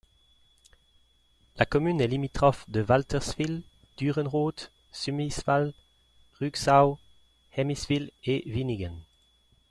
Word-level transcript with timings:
La 1.57 1.65
commune 1.67 2.01
est 2.01 2.07
limitrophe 2.07 2.67
de 2.71 2.81
Walterswil, 2.81 3.61
Dürrenroth, 3.97 4.71
Sumiswald, 4.91 5.75
Rüegsau, 6.39 6.97
Heimiswil 7.55 8.09
et 8.23 8.41
Wynigen. 8.47 8.95